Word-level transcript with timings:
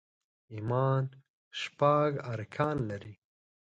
ايمان 0.53 1.03
شپږ 1.59 2.09
ارکان 2.33 2.77
لري 2.89 3.13